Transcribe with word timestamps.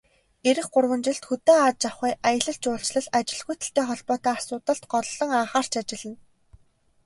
Ирэх 0.49 0.67
гурван 0.73 1.01
жилд 1.05 1.23
хөдөө 1.29 1.57
аж 1.67 1.81
ахуй, 1.89 2.11
аялал 2.29 2.57
жуулчлал, 2.63 3.07
ажилгүйдэлтэй 3.17 3.85
холбоотой 3.87 4.33
асуудалд 4.37 4.83
голлон 4.93 5.29
анхаарч 5.41 5.73
ажиллана. 5.81 6.19